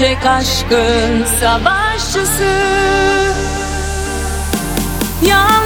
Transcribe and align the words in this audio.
gerçek 0.00 0.26
aşkın 0.26 1.24
savaşçısı. 1.40 2.52
Yalnızlık 5.26 5.59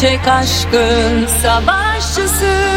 gerçek 0.00 0.28
aşkın 0.28 1.26
savaşçısı 1.26 2.67